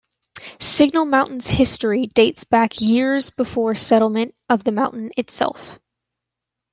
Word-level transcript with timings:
Signal 0.59 1.05
Mountain's 1.05 1.45
history 1.45 2.07
dates 2.07 2.43
back 2.43 2.81
years 2.81 3.29
before 3.29 3.75
settlement 3.75 4.33
of 4.49 4.63
the 4.63 4.71
mountain 4.71 5.11
itself. 5.15 5.79